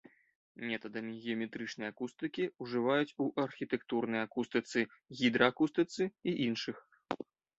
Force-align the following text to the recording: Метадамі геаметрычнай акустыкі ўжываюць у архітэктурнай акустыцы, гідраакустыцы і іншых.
Метадамі 0.67 1.11
геаметрычнай 1.23 1.91
акустыкі 1.93 2.43
ўжываюць 2.65 3.15
у 3.27 3.27
архітэктурнай 3.45 4.21
акустыцы, 4.27 4.79
гідраакустыцы 5.19 6.03
і 6.33 6.37
іншых. 6.49 6.77